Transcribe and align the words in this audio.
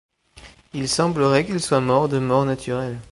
Il 0.73 0.89
semblerait 0.89 1.45
qu'il 1.45 1.59
soit 1.61 1.79
mort 1.79 2.09
de 2.09 2.17
mort 2.17 2.43
naturelle. 2.43 2.97